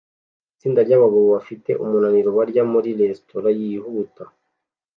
[0.53, 4.23] Itsinda ryabagabo bafite umunaniro barya muri resitora yihuta